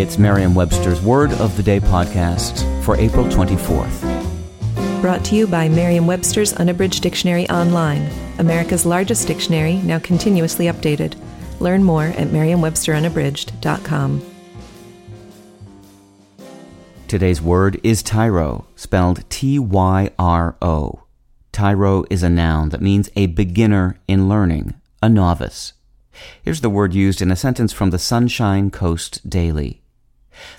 It's 0.00 0.18
Merriam-Webster's 0.18 1.02
Word 1.02 1.30
of 1.32 1.54
the 1.58 1.62
Day 1.62 1.78
podcast 1.78 2.64
for 2.84 2.96
April 2.96 3.26
24th. 3.26 5.02
Brought 5.02 5.22
to 5.26 5.34
you 5.36 5.46
by 5.46 5.68
Merriam-Webster's 5.68 6.54
Unabridged 6.54 7.02
Dictionary 7.02 7.46
Online, 7.50 8.10
America's 8.38 8.86
largest 8.86 9.28
dictionary, 9.28 9.74
now 9.74 9.98
continuously 9.98 10.64
updated. 10.68 11.20
Learn 11.60 11.84
more 11.84 12.04
at 12.04 12.32
merriam-websterunabridged.com. 12.32 14.22
Today's 17.06 17.42
word 17.42 17.78
is 17.82 18.02
tyro, 18.02 18.64
spelled 18.76 19.28
T-Y-R-O. 19.28 21.02
Tyro 21.52 22.04
is 22.08 22.22
a 22.22 22.30
noun 22.30 22.70
that 22.70 22.80
means 22.80 23.10
a 23.16 23.26
beginner 23.26 24.00
in 24.08 24.30
learning, 24.30 24.80
a 25.02 25.10
novice. 25.10 25.74
Here's 26.42 26.62
the 26.62 26.70
word 26.70 26.94
used 26.94 27.20
in 27.20 27.30
a 27.30 27.36
sentence 27.36 27.74
from 27.74 27.90
the 27.90 27.98
Sunshine 27.98 28.70
Coast 28.70 29.28
Daily. 29.28 29.79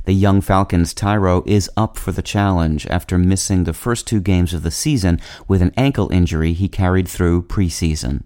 The 0.05 0.13
young 0.13 0.41
Falcons' 0.41 0.93
Tyro 0.93 1.43
is 1.45 1.69
up 1.75 1.97
for 1.97 2.11
the 2.11 2.21
challenge 2.21 2.85
after 2.87 3.17
missing 3.17 3.63
the 3.63 3.73
first 3.73 4.07
two 4.07 4.19
games 4.19 4.53
of 4.53 4.63
the 4.63 4.71
season 4.71 5.19
with 5.47 5.61
an 5.61 5.73
ankle 5.77 6.11
injury 6.11 6.53
he 6.53 6.67
carried 6.67 7.07
through 7.07 7.43
preseason. 7.43 8.23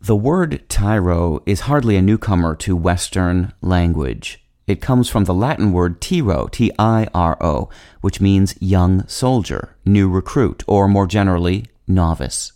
The 0.00 0.16
word 0.16 0.68
tyro 0.68 1.42
is 1.46 1.60
hardly 1.60 1.96
a 1.96 2.02
newcomer 2.02 2.54
to 2.56 2.76
Western 2.76 3.54
language. 3.62 4.44
It 4.66 4.80
comes 4.80 5.08
from 5.08 5.24
the 5.24 5.34
Latin 5.34 5.72
word 5.72 6.00
tiro, 6.00 6.46
T-I-R-O, 6.46 7.68
which 8.00 8.20
means 8.20 8.54
young 8.60 9.06
soldier, 9.06 9.76
new 9.84 10.08
recruit, 10.08 10.62
or 10.66 10.88
more 10.88 11.06
generally, 11.06 11.66
novice. 11.86 12.53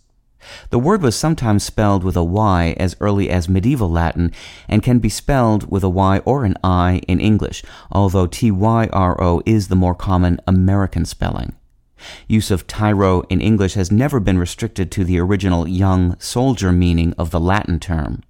The 0.69 0.79
word 0.79 1.01
was 1.01 1.15
sometimes 1.15 1.63
spelled 1.63 2.03
with 2.03 2.15
a 2.15 2.23
Y 2.23 2.75
as 2.77 2.95
early 2.99 3.29
as 3.29 3.49
medieval 3.49 3.89
Latin 3.89 4.31
and 4.67 4.83
can 4.83 4.99
be 4.99 5.09
spelled 5.09 5.69
with 5.69 5.83
a 5.83 5.89
Y 5.89 6.19
or 6.19 6.45
an 6.45 6.55
I 6.63 7.01
in 7.07 7.19
English, 7.19 7.63
although 7.91 8.27
T-Y-R-O 8.27 9.41
is 9.45 9.67
the 9.67 9.75
more 9.75 9.95
common 9.95 10.39
American 10.47 11.05
spelling. 11.05 11.55
Use 12.27 12.51
of 12.51 12.67
tyro 12.67 13.21
in 13.23 13.41
English 13.41 13.73
has 13.73 13.91
never 13.91 14.19
been 14.19 14.37
restricted 14.37 14.91
to 14.91 15.03
the 15.03 15.19
original 15.19 15.67
young 15.67 16.17
soldier 16.19 16.71
meaning 16.71 17.13
of 17.17 17.31
the 17.31 17.39
Latin 17.39 17.79
term. 17.79 18.23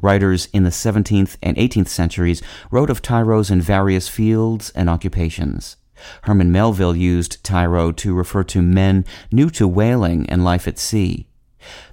Writers 0.00 0.48
in 0.52 0.62
the 0.62 0.70
17th 0.70 1.36
and 1.42 1.56
18th 1.56 1.88
centuries 1.88 2.42
wrote 2.70 2.90
of 2.90 3.02
tyros 3.02 3.50
in 3.50 3.60
various 3.60 4.08
fields 4.08 4.70
and 4.70 4.88
occupations. 4.88 5.76
Herman 6.22 6.52
Melville 6.52 6.96
used 6.96 7.42
tyro 7.42 7.90
to 7.92 8.14
refer 8.14 8.44
to 8.44 8.62
men 8.62 9.04
new 9.32 9.50
to 9.50 9.66
whaling 9.66 10.28
and 10.28 10.44
life 10.44 10.68
at 10.68 10.78
sea. 10.78 11.26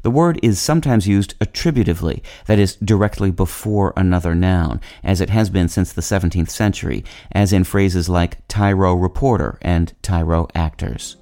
The 0.01 0.11
word 0.11 0.39
is 0.43 0.59
sometimes 0.59 1.07
used 1.07 1.35
attributively, 1.41 2.21
that 2.45 2.59
is, 2.59 2.75
directly 2.75 3.31
before 3.31 3.93
another 3.95 4.35
noun, 4.35 4.81
as 5.03 5.21
it 5.21 5.29
has 5.29 5.49
been 5.49 5.69
since 5.69 5.93
the 5.93 6.01
17th 6.01 6.49
century, 6.49 7.03
as 7.31 7.53
in 7.53 7.63
phrases 7.63 8.09
like 8.09 8.45
tyro 8.47 8.93
reporter 8.93 9.57
and 9.61 9.93
tyro 10.01 10.47
actors. 10.55 11.15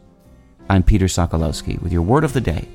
I'm 0.70 0.84
Peter 0.84 1.06
Sokolowski 1.06 1.82
with 1.82 1.92
your 1.92 2.02
word 2.02 2.24
of 2.24 2.34
the 2.34 2.42
day. 2.42 2.68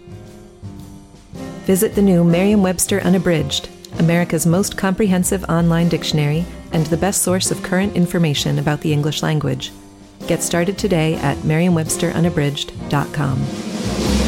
Visit 1.65 1.95
the 1.95 2.03
new 2.03 2.23
Merriam 2.23 2.63
Webster 2.63 3.01
Unabridged, 3.01 3.69
America's 3.99 4.47
most 4.47 4.77
comprehensive 4.77 5.45
online 5.45 5.89
dictionary 5.89 6.45
and 6.73 6.87
the 6.87 6.97
best 6.97 7.23
source 7.23 7.51
of 7.51 7.63
current 7.63 7.97
information 7.97 8.59
about 8.59 8.83
the 8.83 8.93
English 8.93 9.23
language. 9.23 9.73
Get 10.27 10.43
started 10.43 10.77
today 10.77 11.15
at 11.17 11.43
merriam-websterunabridged.com. 11.45 14.26